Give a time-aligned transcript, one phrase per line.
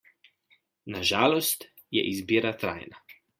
[0.93, 1.65] Na žalost
[1.99, 3.05] je izbira trajna.